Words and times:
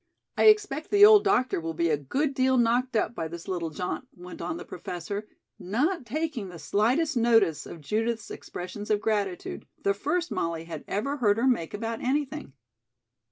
"I 0.35 0.45
expect 0.45 0.89
the 0.89 1.05
old 1.05 1.23
doctor 1.23 1.61
will 1.61 1.75
be 1.75 1.91
a 1.91 1.95
good 1.95 2.33
deal 2.33 2.57
knocked 2.57 2.95
up 2.95 3.13
by 3.13 3.27
this 3.27 3.47
little 3.47 3.69
jaunt," 3.69 4.07
went 4.17 4.41
on 4.41 4.57
the 4.57 4.65
Professor, 4.65 5.27
not 5.59 6.07
taking 6.07 6.49
the 6.49 6.57
slightest 6.57 7.15
notice 7.15 7.67
of 7.67 7.81
Judith's 7.81 8.31
expressions 8.31 8.89
of 8.89 8.99
gratitude, 8.99 9.67
the 9.83 9.93
first 9.93 10.31
Molly 10.31 10.63
had 10.63 10.83
ever 10.87 11.17
heard 11.17 11.37
her 11.37 11.45
make 11.45 11.75
about 11.75 12.01
anything. 12.01 12.53